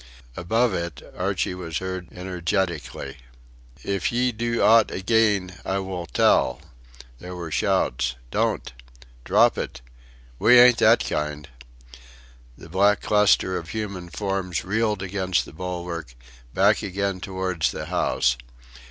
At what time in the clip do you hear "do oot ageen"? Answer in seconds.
4.31-5.59